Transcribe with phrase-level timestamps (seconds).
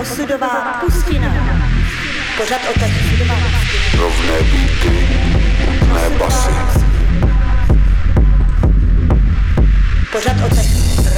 [0.00, 1.28] Osudová pustina.
[2.36, 2.72] Pořad o.
[3.98, 5.08] Rovné beaty,
[5.94, 6.50] ne basy.
[10.12, 10.48] Pořad o.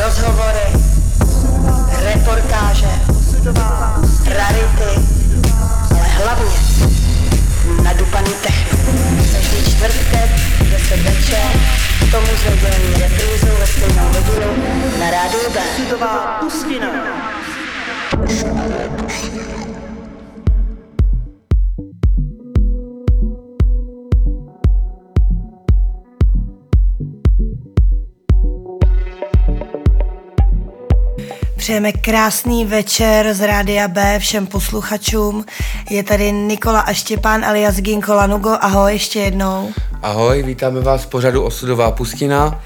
[0.05, 0.67] Rozhovory,
[2.05, 2.91] reportáže,
[4.27, 5.01] rarity,
[5.91, 6.59] ale hlavně
[7.83, 8.81] nadupaný technik.
[9.33, 10.31] Každý čtvrtek,
[10.71, 11.51] 10 večer,
[12.11, 12.95] tomu s nedělní
[13.59, 14.65] ve stejnou hodinu
[15.01, 15.61] na rádiu B.
[16.41, 16.89] Pustina.
[31.65, 35.45] Přejeme krásný večer z Rádia B všem posluchačům.
[35.91, 38.51] Je tady Nikola a Štěpán alias Ginko Lanugo.
[38.61, 39.73] Ahoj ještě jednou.
[40.03, 42.63] Ahoj, vítáme vás v pořadu Osudová pustina.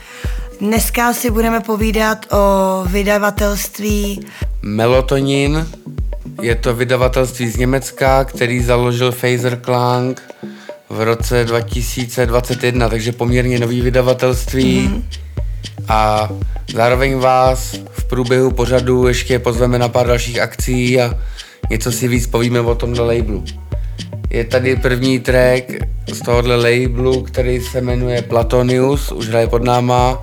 [0.60, 4.20] Dneska si budeme povídat o vydavatelství
[4.62, 5.68] Melatonin
[6.42, 10.22] je to vydavatelství z Německa, který založil Phaser Klang
[10.88, 14.80] v roce 2021, takže poměrně nový vydavatelství.
[14.80, 15.04] Mm.
[15.88, 16.28] A
[16.74, 21.14] zároveň vás v průběhu pořadu ještě pozveme na pár dalších akcí a
[21.70, 23.44] něco si víc povíme o tomhle labelu.
[24.30, 25.64] Je tady první track
[26.12, 30.22] z tohohle labelu, který se jmenuje Platonius, už hraje pod náma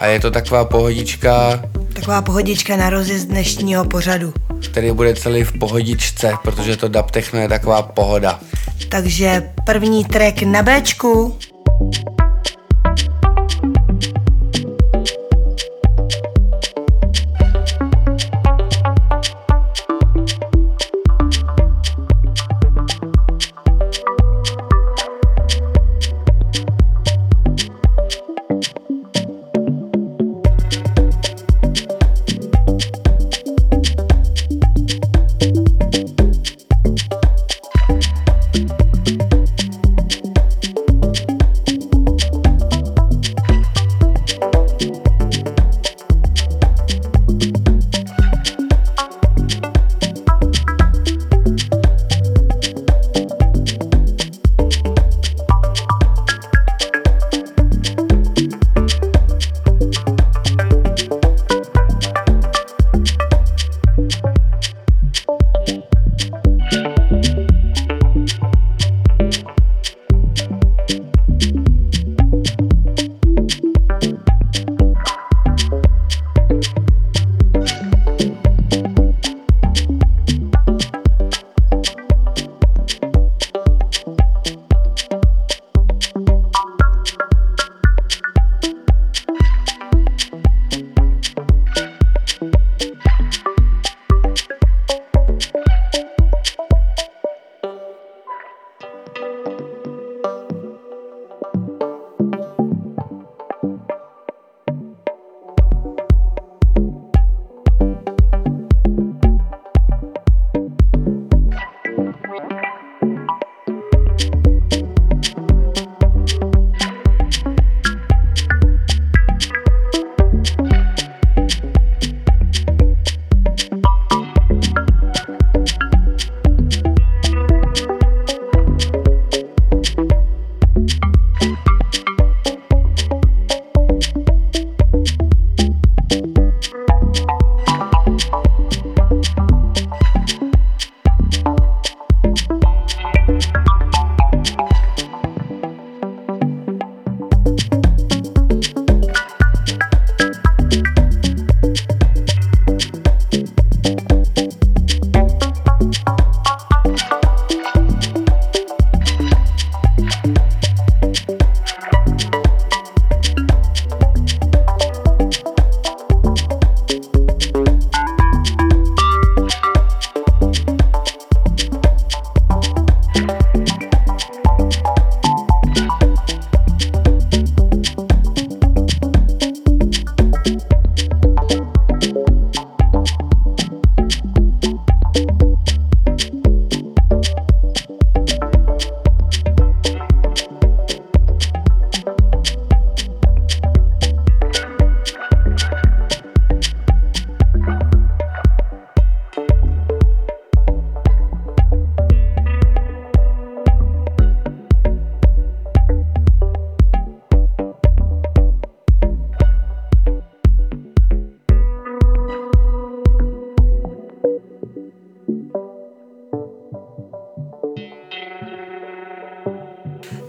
[0.00, 4.32] a je to taková pohodička, Taková pohodička na rozjezd dnešního pořadu.
[4.70, 8.40] který bude celý v pohodičce, protože to dub techno je taková pohoda.
[8.88, 11.38] Takže první track na Bčku.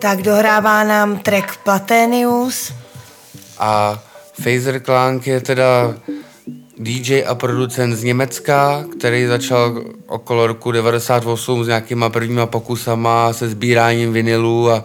[0.06, 2.74] Tak dohrává nám track Platenius.
[3.60, 4.00] A
[4.44, 5.94] Phaser Clank je teda
[6.78, 13.50] DJ a producent z Německa, který začal okolo roku 98 s nějakýma prvníma pokusama se
[13.50, 14.84] sbíráním vinilů a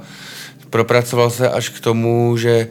[0.70, 2.68] propracoval se až k tomu, že,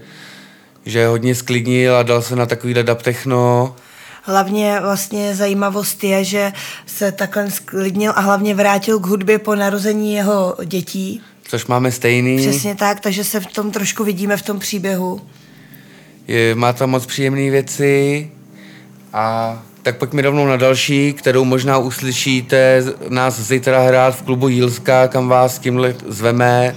[0.85, 3.75] že hodně sklidnil a dal se na takovýhle dub techno.
[4.23, 6.53] Hlavně vlastně zajímavost je, že
[6.85, 11.21] se takhle sklidnil a hlavně vrátil k hudbě po narození jeho dětí.
[11.49, 12.37] Což máme stejný.
[12.37, 15.21] Přesně tak, takže se v tom trošku vidíme v tom příběhu.
[16.27, 18.31] Je, má tam moc příjemné věci
[19.13, 25.07] a tak pojďme rovnou na další, kterou možná uslyšíte nás zítra hrát v klubu Jílská,
[25.07, 26.75] kam vás tímhle zveme.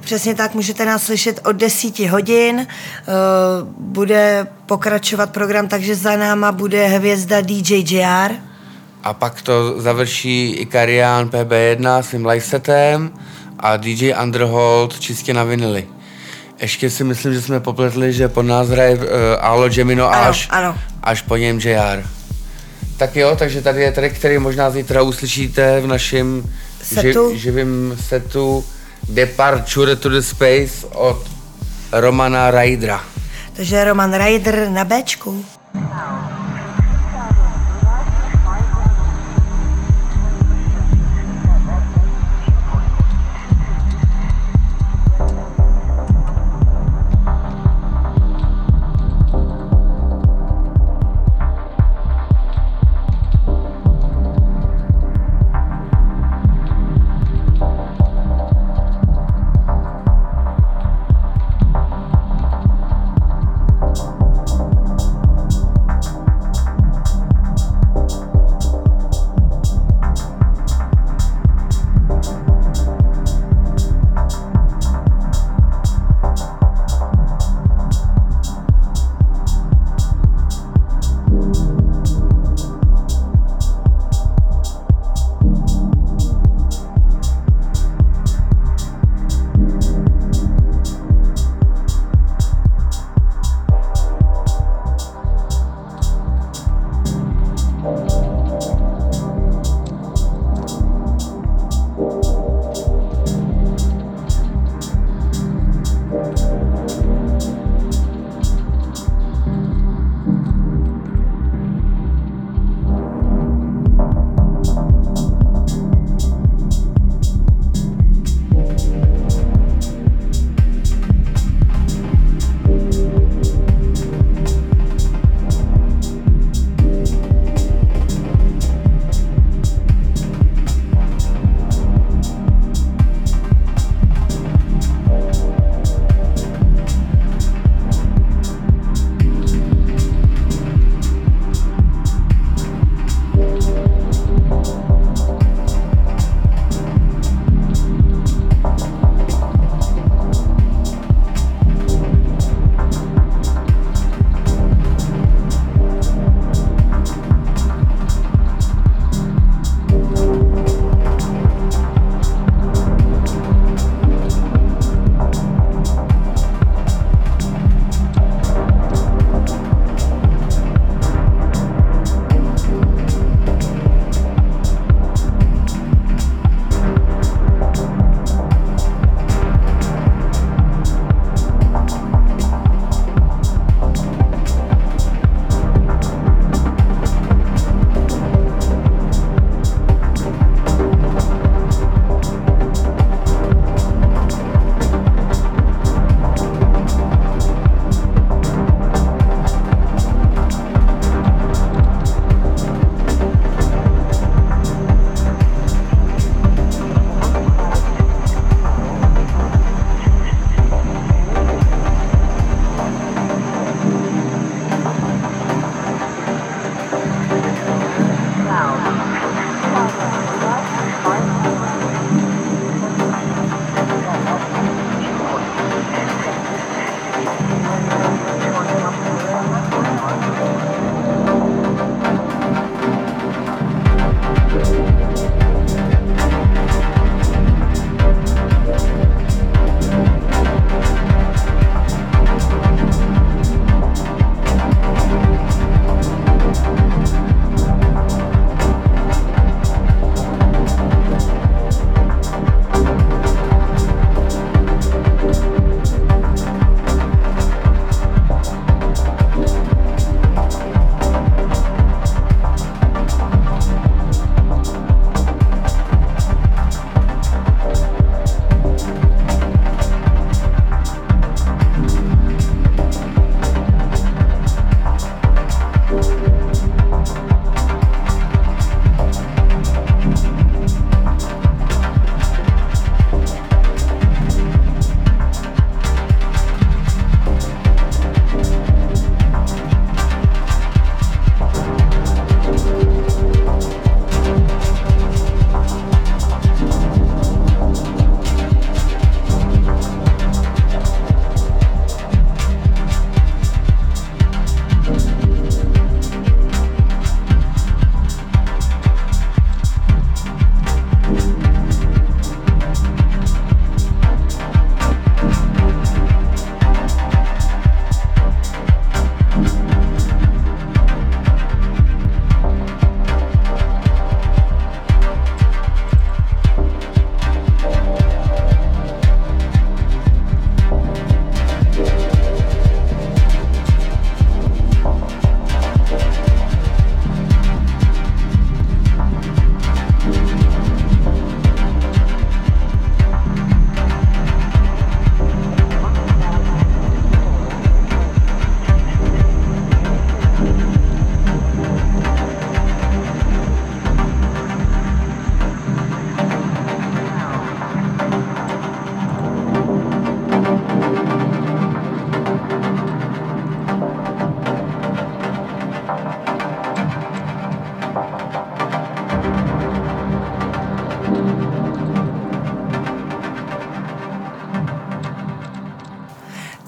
[0.00, 2.56] Přesně tak, můžete nás slyšet od 10 hodin.
[2.56, 8.32] Uh, bude pokračovat program, takže za náma bude hvězda DJ JR.
[9.02, 13.12] A pak to završí i Karián PB1 svým livesetem
[13.64, 15.86] a DJ Underhold čistě na vinily.
[16.60, 19.04] Ještě si myslím, že jsme popletli, že po nás hraje uh,
[19.40, 20.78] Alo Gemino Ano, až, ano.
[21.02, 22.04] až po něm JR.
[22.96, 26.42] Tak jo, takže tady je track, který možná zítra uslyšíte v našem
[26.82, 27.30] Setu.
[27.32, 28.64] Ži, živém setu
[29.08, 31.30] Departure to the Space od
[31.92, 33.04] Romana Raidra.
[33.56, 35.44] Takže Roman Ryder na Bčku.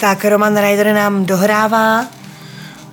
[0.06, 2.06] Tak Roman Ryder nám dohrává.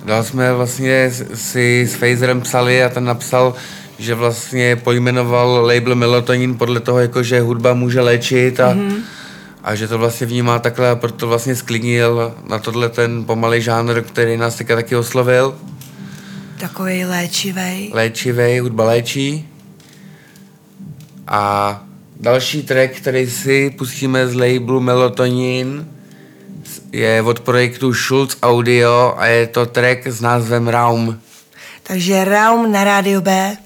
[0.04, 3.54] Dál jsme vlastně si s Phaserem psali a ten napsal,
[3.98, 8.96] že vlastně pojmenoval label Melatonin podle toho, jako že hudba může léčit a, mm-hmm.
[9.64, 14.02] a že to vlastně vnímá takhle a proto vlastně sklidnil na tohle ten pomalý žánr,
[14.02, 15.54] který nás teďka taky oslovil.
[16.58, 17.90] Takový léčivý.
[17.92, 19.48] Léčivý, hudba léčí.
[21.26, 21.82] A
[22.20, 25.93] další track, který si pustíme z labelu Melatonin,
[26.94, 31.20] je od projektu Schulz Audio a je to track s názvem Raum.
[31.82, 33.56] Takže Raum na rádio B.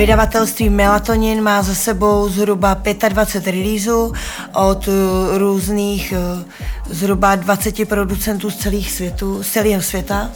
[0.00, 2.76] Vydavatelství Melatonin má za sebou zhruba
[3.08, 4.12] 25 releaseů
[4.54, 6.44] od eh, různých eh,
[6.90, 10.30] zhruba 20 producentů z celých světů, z celého světa.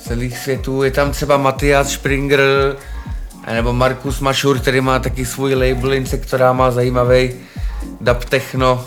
[0.00, 2.40] Z celých světů je tam třeba Matthias Springer,
[3.52, 7.30] nebo Markus Mašur, který má taky svůj label Insektora, má zajímavý
[8.00, 8.84] dub techno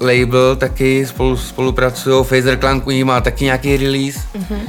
[0.00, 2.24] label, taky spolu, spolupracují.
[2.24, 4.20] Phaser ní má taky nějaký release.
[4.38, 4.60] Mm-hmm.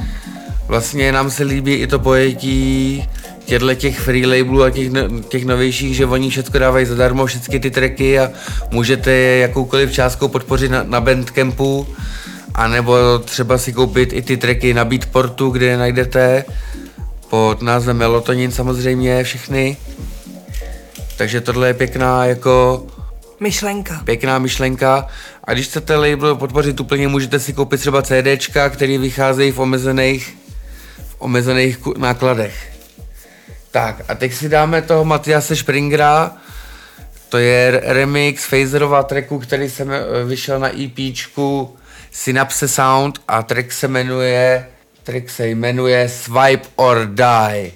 [0.66, 3.04] Vlastně nám se líbí i to pojetí
[3.48, 7.60] těchto těch free labelů a těch, no, těch novějších, že oni všechno dávají zadarmo, všechny
[7.60, 8.30] ty tracky a
[8.70, 11.86] můžete je jakoukoliv částkou podpořit na, na Bandcampu
[12.54, 16.44] a nebo třeba si koupit i ty tracky na Beatportu, kde je najdete
[17.30, 19.76] pod názvem Melatonin samozřejmě všechny.
[21.16, 22.86] Takže tohle je pěkná jako
[23.40, 24.00] Myšlenka.
[24.04, 25.06] Pěkná myšlenka.
[25.44, 30.36] A když chcete label podpořit úplně, můžete si koupit třeba CDčka, které vycházejí v omezených,
[31.08, 32.77] v omezených nákladech.
[33.78, 36.32] Tak a teď si dáme toho Matiase Springera,
[37.28, 39.86] to je remix Phaserova tracku, který se
[40.26, 41.76] vyšel na EPčku
[42.10, 44.66] Synapse Sound a track se jmenuje,
[45.02, 47.70] track se jmenuje Swipe or Die.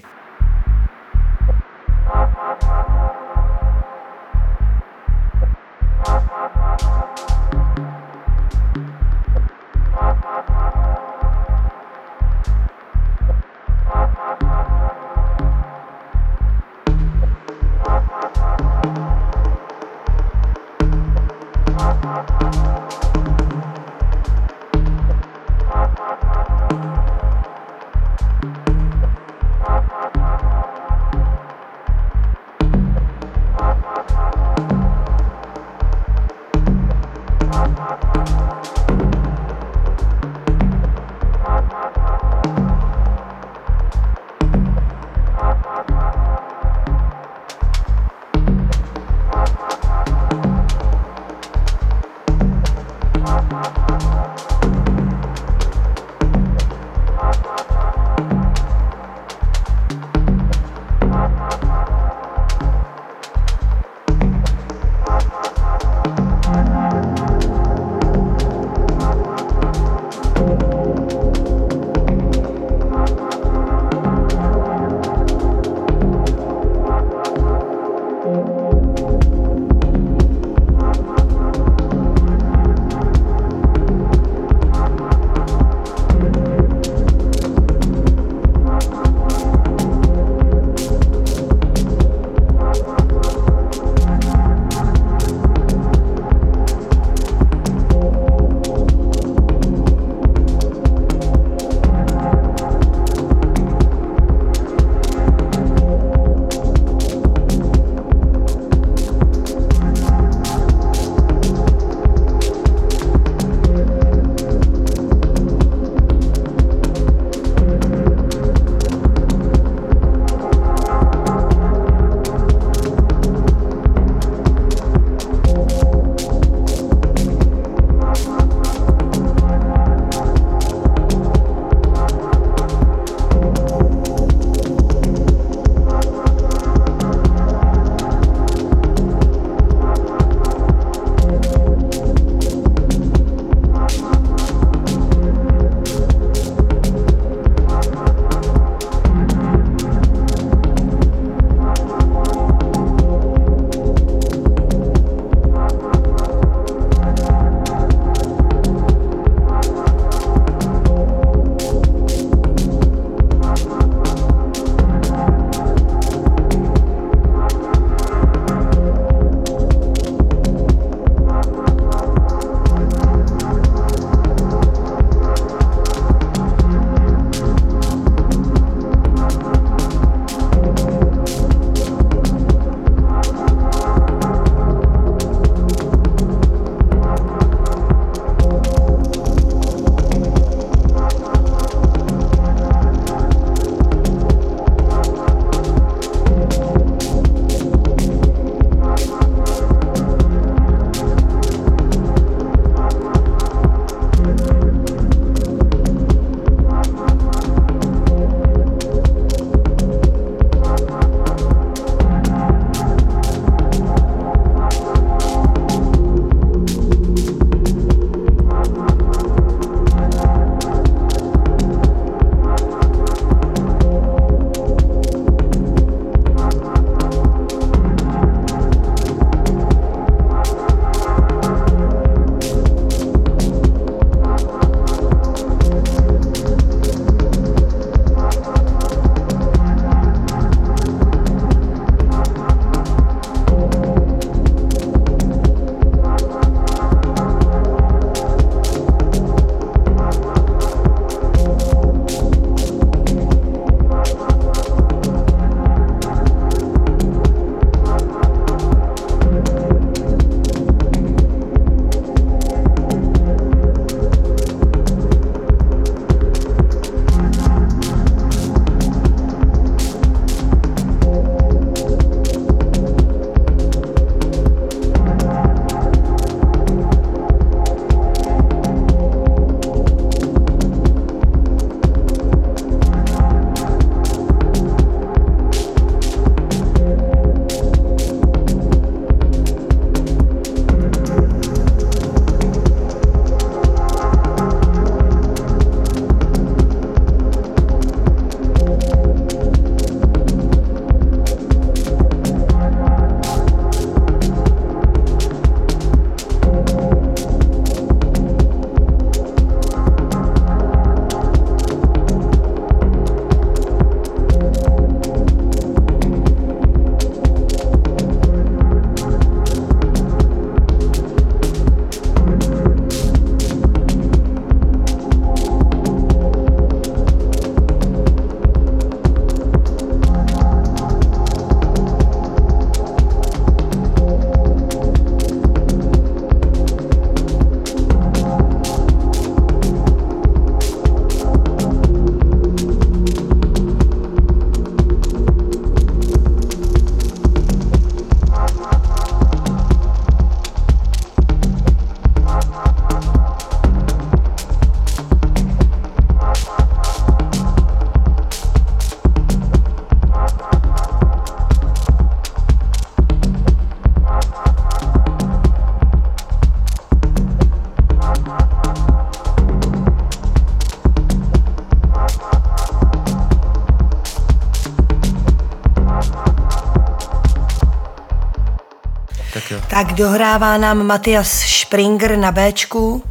[379.93, 383.03] Tak dohrává nám Matias Springer na Bčku.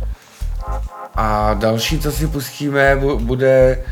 [1.15, 3.83] A další, co si pustíme, bu- bude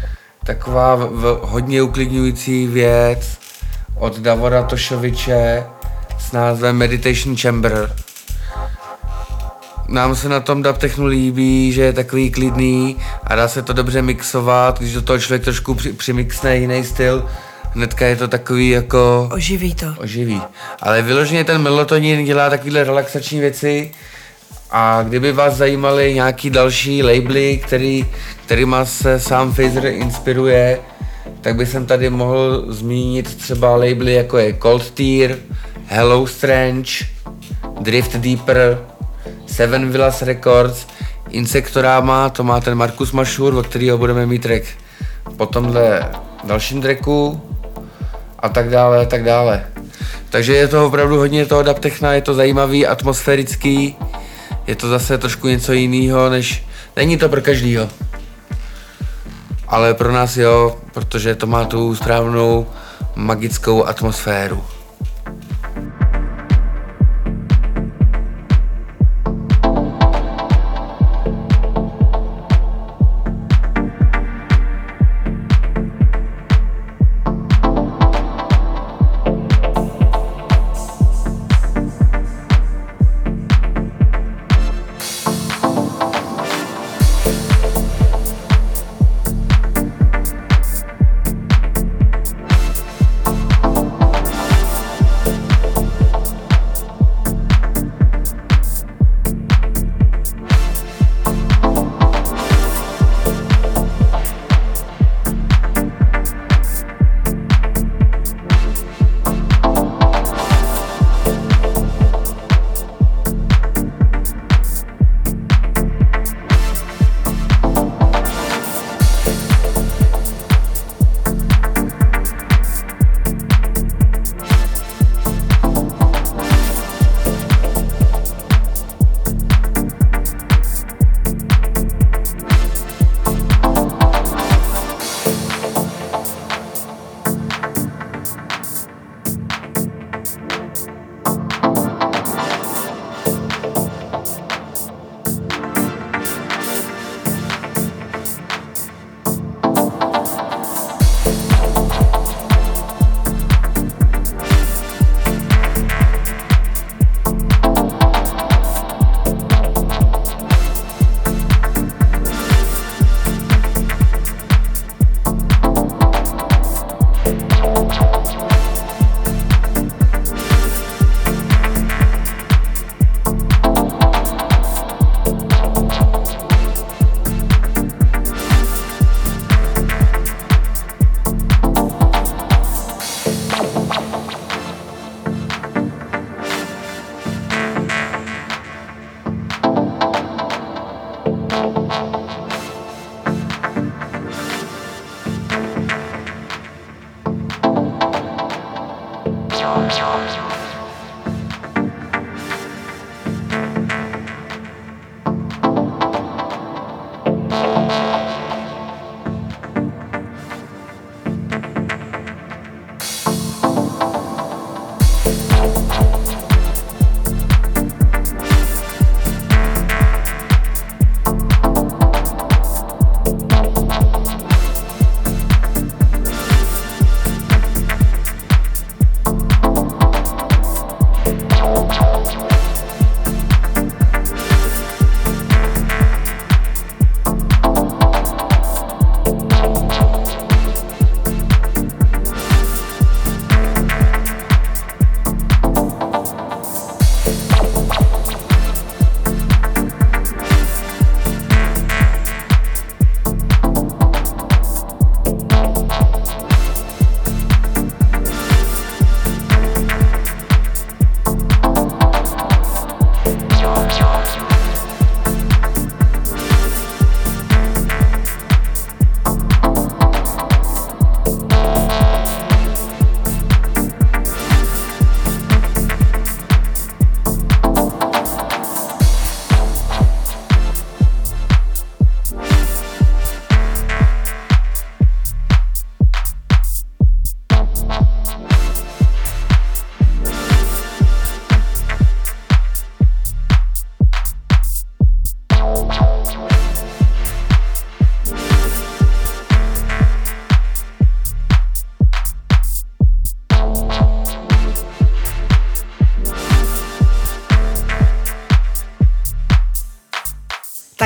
[0.46, 3.38] taková v- v- hodně uklidňující věc
[4.00, 5.64] od Davora Tošoviče
[6.20, 7.96] s názvem Meditation Chamber.
[9.88, 13.74] Nám se na tom dub technu líbí, že je takový klidný a dá se to
[13.74, 17.26] dobře mixovat, když do toho člověk trošku při- přimixne jiný styl,
[17.74, 19.86] hnedka je to takový jako Oživí to.
[19.98, 20.42] oživí.
[20.82, 23.92] Ale vyloženě ten melatonin dělá takovéhle relaxační věci
[24.72, 28.06] a kdyby vás zajímaly nějaký další labely, který,
[28.46, 30.80] kterýma se sám Phaser inspiruje,
[31.42, 35.38] tak bych jsem tady mohl zmínit třeba labely jako je Cold Tear,
[35.86, 36.92] Hello Strange,
[37.80, 38.80] Drift Deeper,
[39.46, 40.88] Seven Villas Records,
[41.30, 44.64] Insectorama, to má ten Markus Mašur, o kterého budeme mít track
[45.38, 46.10] po tomhle
[46.44, 47.42] dalším tracku
[48.40, 49.66] a tak dále, a tak dále.
[50.30, 53.96] Takže je to opravdu hodně toho dub techna, je to zajímavý, atmosférický,
[54.68, 56.64] je to zase trošku něco jiného, než,
[56.96, 57.90] není to pro každýho.
[59.68, 62.68] Ale pro nás jo, protože to má tu správnou
[63.16, 64.64] magickou atmosféru.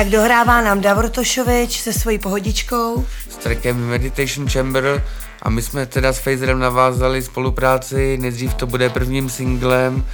[0.04, 3.06] Tak dohrává nám Davortošovič se svojí pohodičkou.
[3.30, 5.04] S trackem Meditation Chamber
[5.42, 10.04] a my jsme teda s Phaserem navázali spolupráci, nejdřív to bude prvním singlem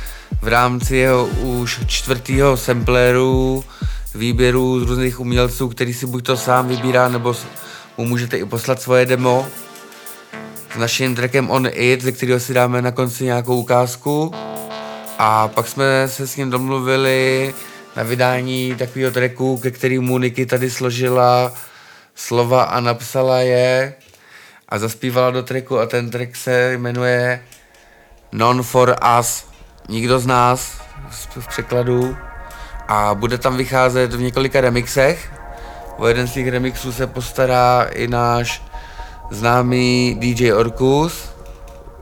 [0.43, 3.65] v rámci jeho už čtvrtého sampleru,
[4.15, 7.35] výběru z různých umělců, který si buď to sám vybírá, nebo
[7.99, 9.47] mu můžete i poslat svoje demo
[10.75, 14.33] s naším trackem On It, ze kterého si dáme na konci nějakou ukázku.
[15.19, 17.55] A pak jsme se s ním domluvili
[17.97, 21.53] na vydání takového tracku, ke kterému Niky tady složila
[22.15, 23.95] slova a napsala je
[24.69, 27.45] a zaspívala do tracku a ten track se jmenuje
[28.33, 29.45] Non for Us,
[29.89, 30.81] nikdo z nás
[31.41, 32.17] v překladu
[32.89, 35.33] a bude tam vycházet v několika remixech.
[35.97, 38.63] O jeden z těch remixů se postará i náš
[39.31, 41.31] známý DJ Orkus,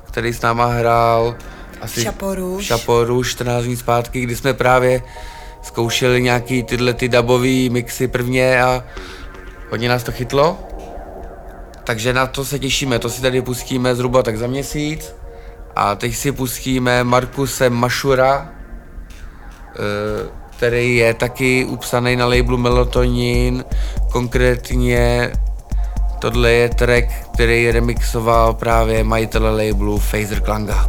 [0.05, 1.37] který s náma hrál
[1.81, 2.64] asi Šaporuš.
[2.64, 5.03] v Šaporu 14 dní zpátky, kdy jsme právě
[5.62, 8.85] zkoušeli nějaký tyhle ty dubový mixy prvně a
[9.71, 10.59] hodně nás to chytlo.
[11.85, 15.14] Takže na to se těšíme, to si tady pustíme zhruba tak za měsíc.
[15.77, 23.64] A teď si pustíme Markuse Mašura, eh, který je taky upsaný na labelu Melatonin.
[24.13, 25.33] Konkrétně
[26.19, 30.87] tohle je track, který remixoval právě majitel labelu Phaser Klanga.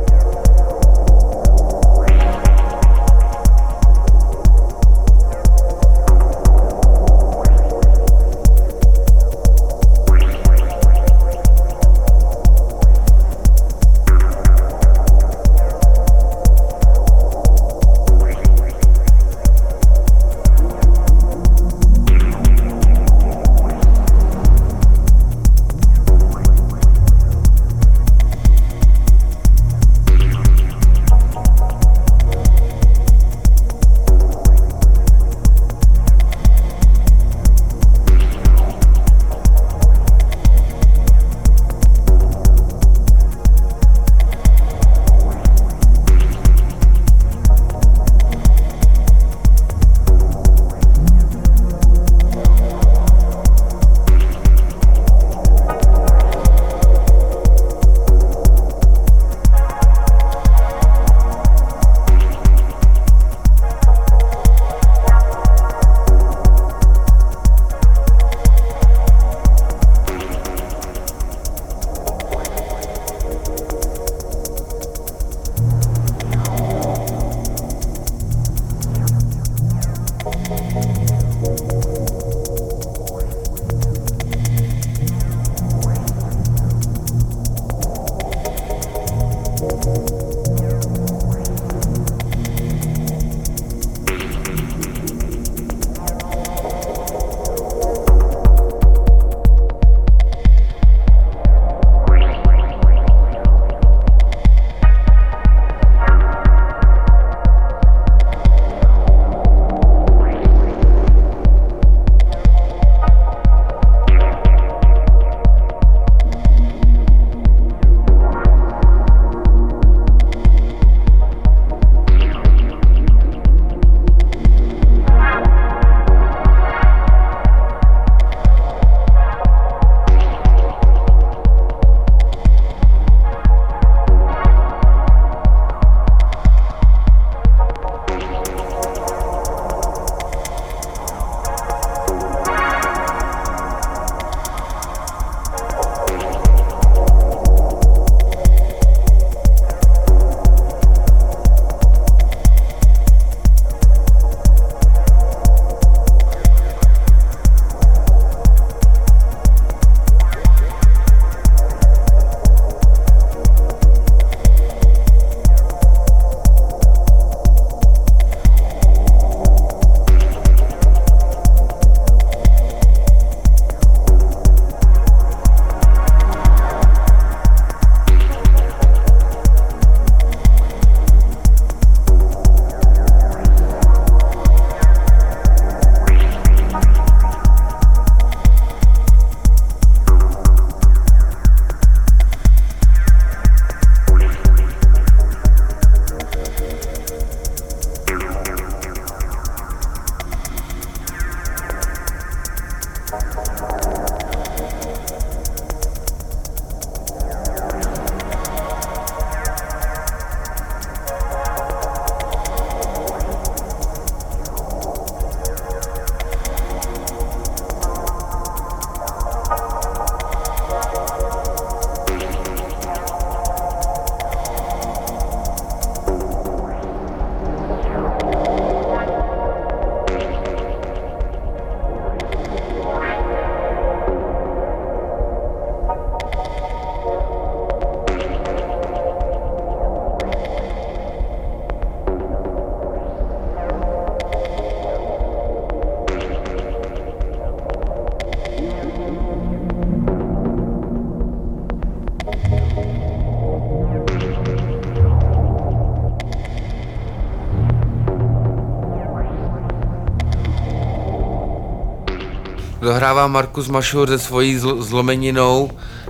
[262.90, 265.70] Dohrává Markus Mašur se svojí zl- zlomeninou.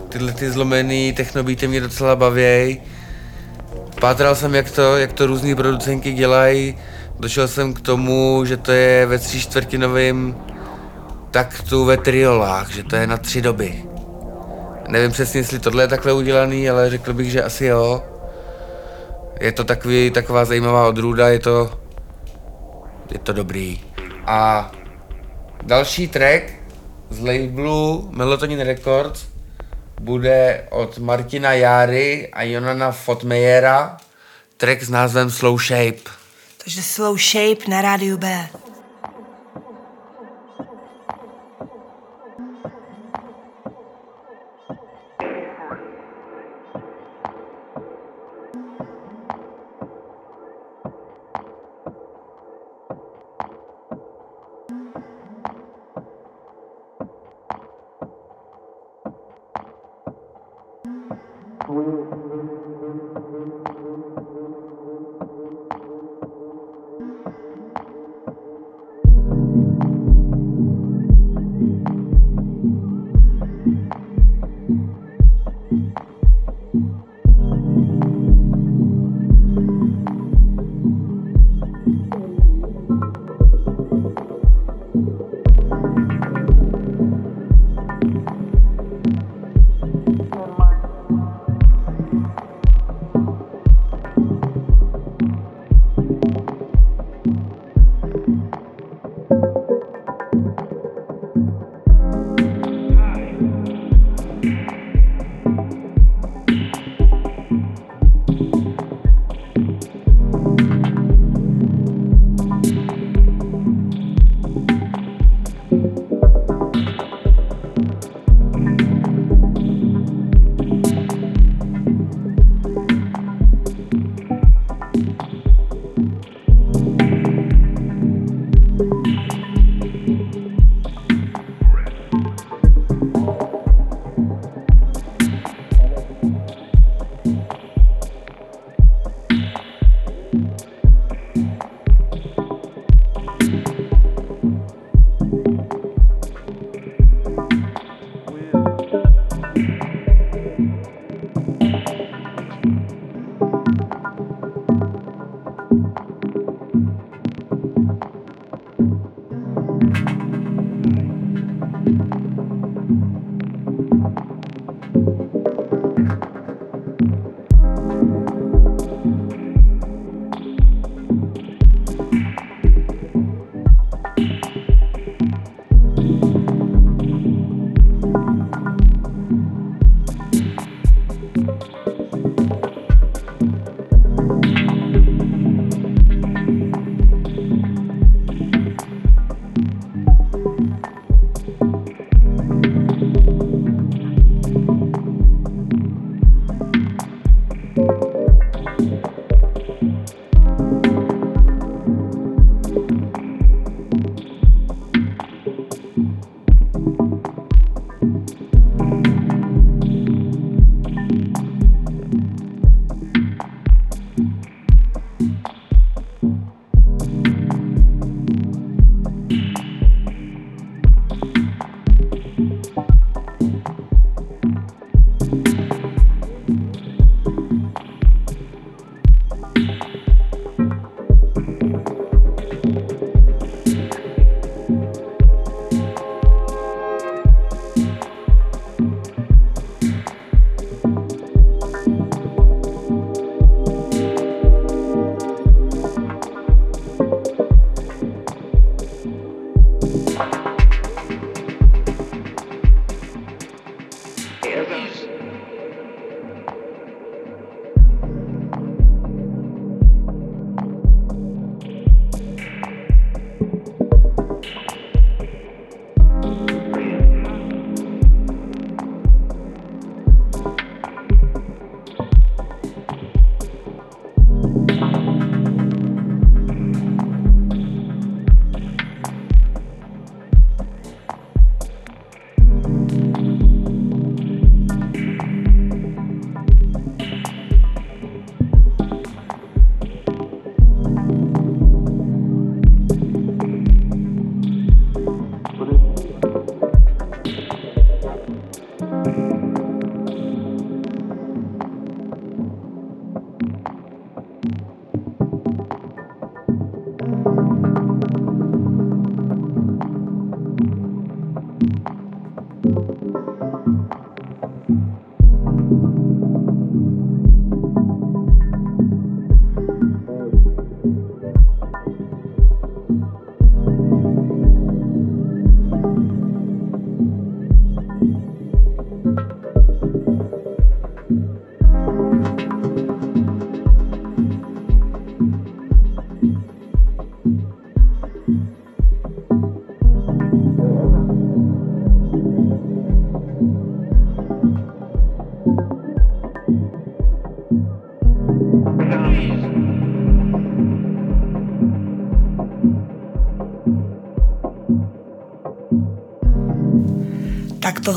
[0.09, 2.81] Tyhle ty zlomený technobíty mě docela bavěj.
[4.01, 6.77] Pátral jsem, jak to, jak to různý producenky dělají.
[7.19, 10.35] Došel jsem k tomu, že to je ve tří čtvrtinovým
[11.31, 13.83] taktu ve triolách, že to je na tři doby.
[14.87, 18.03] Nevím přesně, jestli tohle je takhle udělaný, ale řekl bych, že asi jo.
[19.39, 21.79] Je to takový, taková zajímavá odrůda, je to,
[23.11, 23.81] je to dobrý.
[24.25, 24.71] A
[25.63, 26.58] další track
[27.19, 29.27] z labelu Melatonin Records
[30.01, 33.97] bude od Martina Jary a Jonana Fotmejera
[34.57, 36.09] track s názvem Slow Shape.
[36.63, 38.47] Takže Slow Shape na rádiu B.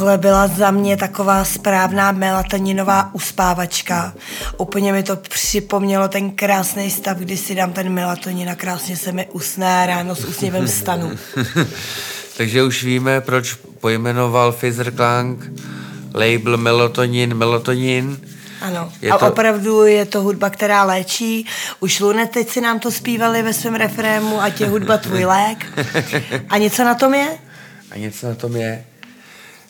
[0.03, 4.15] tohle byla za mě taková správná melatoninová uspávačka.
[4.59, 9.13] Úplně mi to připomnělo ten krásný stav, kdy si dám ten melatonin a krásně se
[9.13, 11.11] mi usne a ráno s úsměvem stanu.
[12.37, 15.51] Takže už víme, proč pojmenoval Pfizer Klang
[16.15, 18.21] label melatonin, melatonin.
[18.61, 19.29] Ano, je a to...
[19.29, 21.47] opravdu je to hudba, která léčí.
[21.81, 25.67] Už Lunet teď si nám to zpívali ve svém refrému, ať je hudba tvůj lék.
[26.49, 27.29] A něco na tom je?
[27.91, 28.85] A něco na tom je.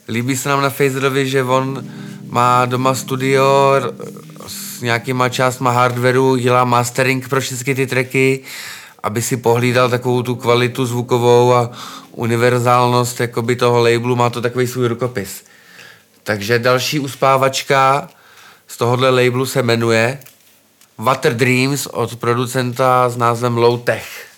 [0.09, 1.85] Líbí se nám na Phaserovi, že on
[2.29, 3.81] má doma studio
[4.47, 8.41] s nějakýma částma hardwareu, dělá mastering pro všechny ty tracky,
[9.03, 11.71] aby si pohlídal takovou tu kvalitu zvukovou a
[12.13, 15.45] univerzálnost jakoby toho labelu, má to takový svůj rukopis.
[16.23, 18.09] Takže další uspávačka
[18.67, 20.19] z tohohle labelu se jmenuje
[20.99, 24.32] Water Dreams od producenta s názvem Low Tech.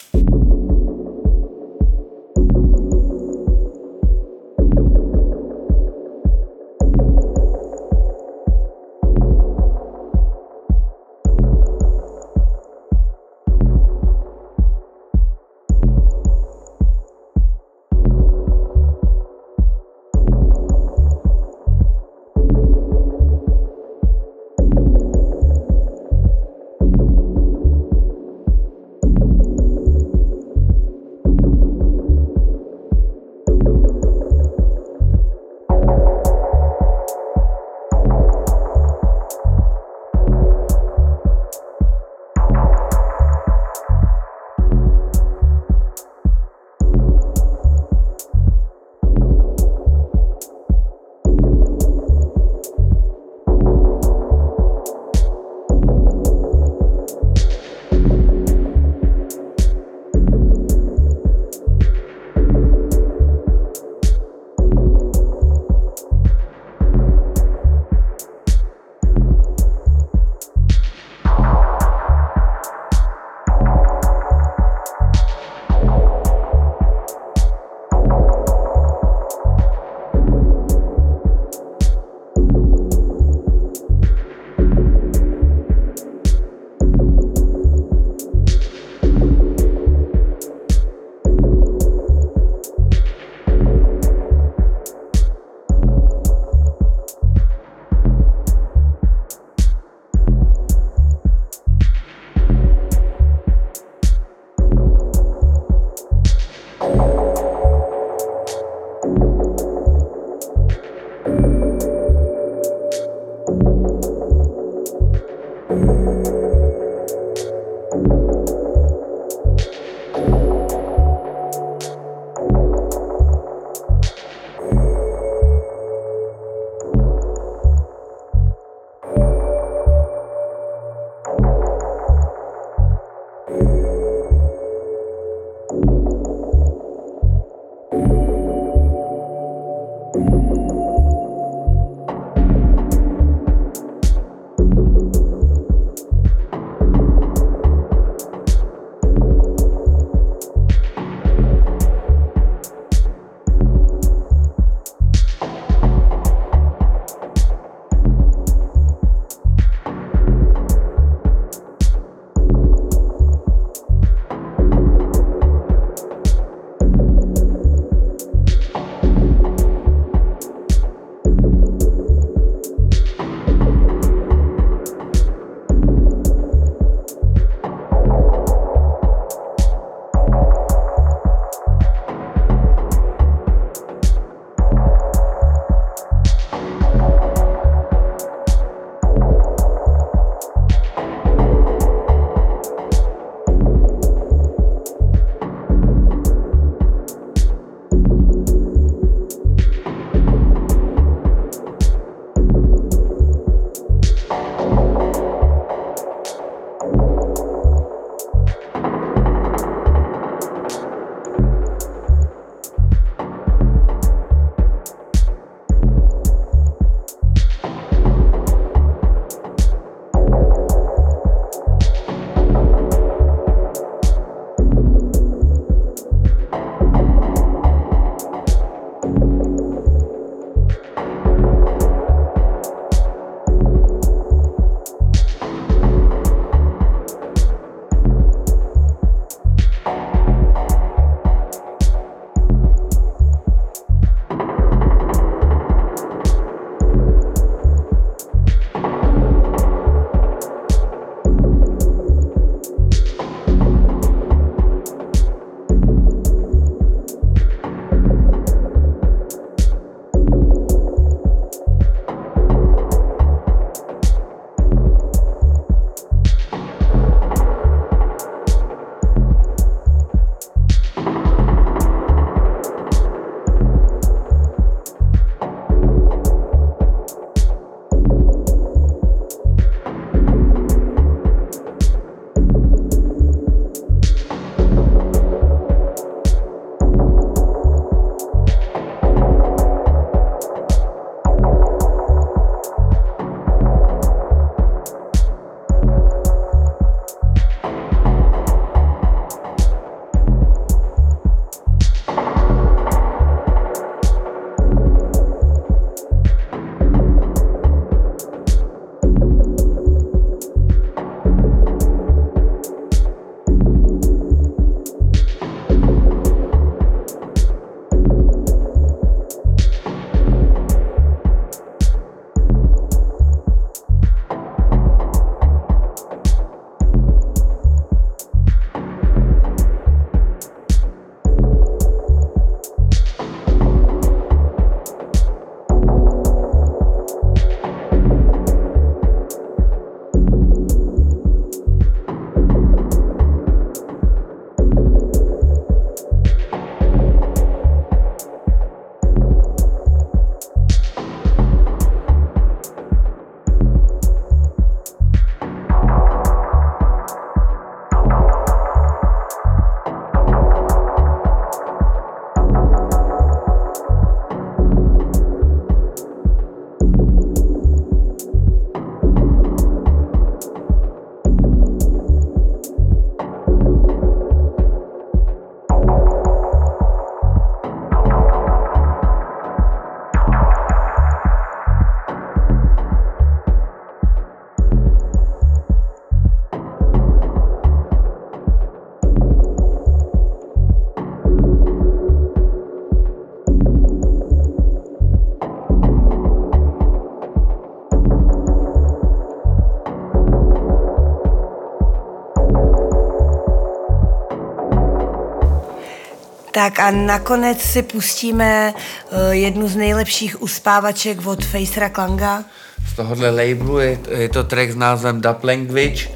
[406.65, 412.45] Tak a nakonec si pustíme uh, jednu z nejlepších uspávaček od Facera Klanga.
[412.93, 416.09] Z tohohle labelu je, je to track s názvem Dub Language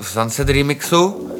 [0.00, 1.30] v Sunset Remixu.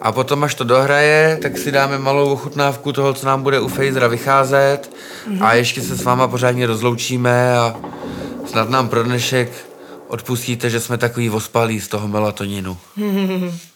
[0.00, 3.68] A potom, až to dohraje, tak si dáme malou ochutnávku toho, co nám bude u
[3.68, 4.90] Phasera vycházet.
[5.28, 5.44] Mm-hmm.
[5.44, 7.76] A ještě se s váma pořádně rozloučíme a
[8.46, 9.52] snad nám pro dnešek
[10.08, 12.76] odpustíte, že jsme takový ospalí z toho melatoninu.
[12.96, 13.66] Just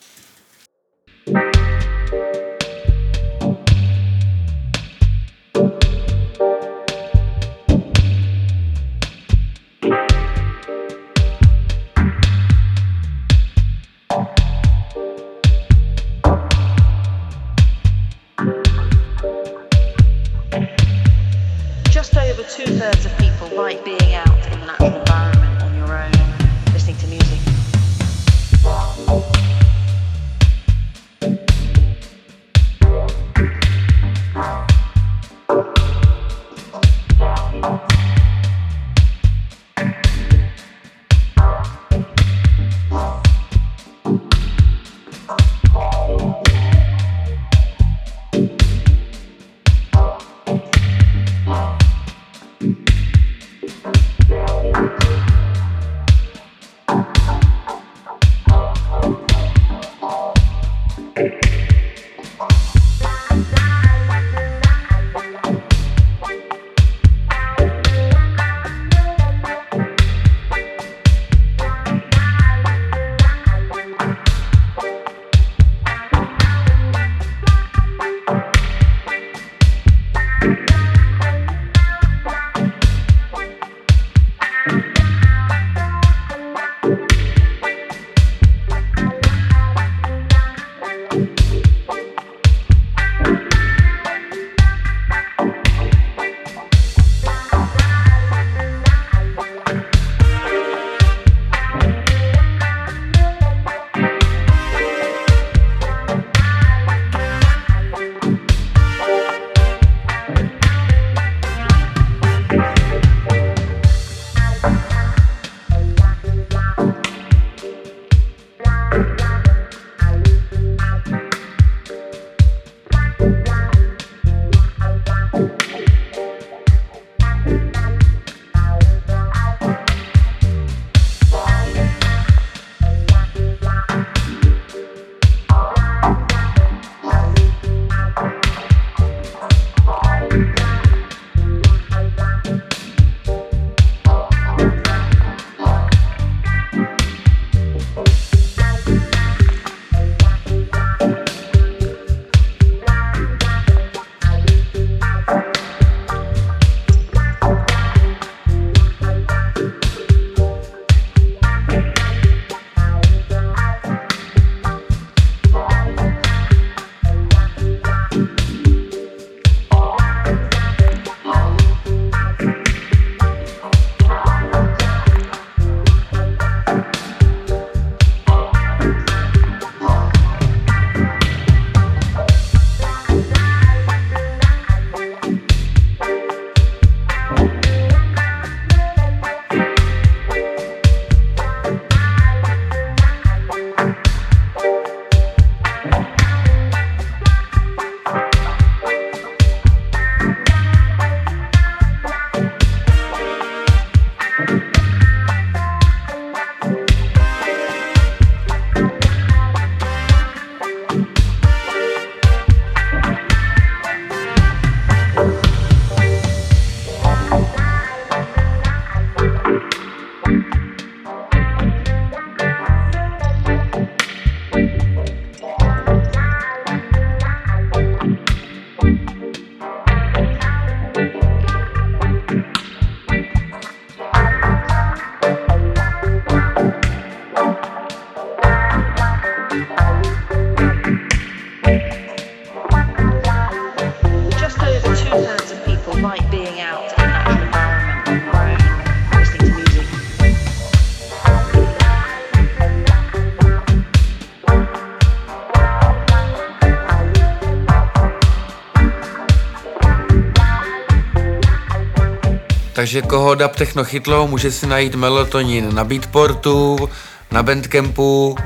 [262.91, 266.89] Takže koho Dub Techno chytlo, může si najít Melatonin na Beatportu,
[267.31, 268.37] na Bandcampu.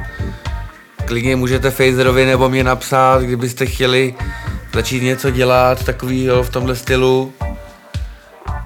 [1.05, 4.15] Klidně můžete Phaserovi nebo mě napsat, kdybyste chtěli
[4.75, 7.33] začít něco dělat takového v tomhle stylu.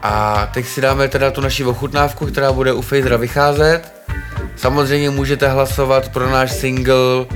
[0.03, 3.83] A teď si dáme teda tu naši ochutnávku, která bude u Phasera vycházet.
[4.57, 7.27] Samozřejmě můžete hlasovat pro náš single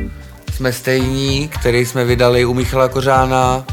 [0.55, 3.65] Jsme stejní, který jsme vydali u Michala Kořána.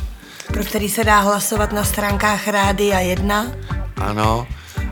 [0.53, 3.45] pro který se dá hlasovat na stránkách Rádia 1.
[3.97, 4.47] Ano.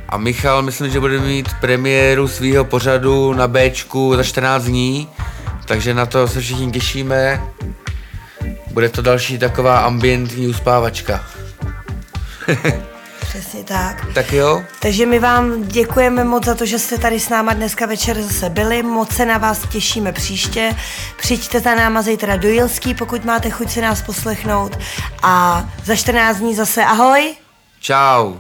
[0.10, 5.10] A Michal, myslím, že bude mít premiéru svého pořadu na Bčku za 14 dní,
[5.66, 7.42] takže na to se všichni těšíme.
[8.72, 11.26] Bude to další taková ambientní uspávačka.
[13.20, 14.06] Přesně tak.
[14.14, 17.86] Tak jo, Takže my vám děkujeme moc za to, že jste tady s náma dneska
[17.86, 18.84] večer zase byli.
[18.84, 20.76] Moc se na vás těšíme příště.
[21.18, 24.78] Přijďte za náma zítra do Jilský, pokud máte chuť si nás poslechnout.
[25.24, 27.36] A za 14 dní zase ahoj.
[27.80, 28.34] čau.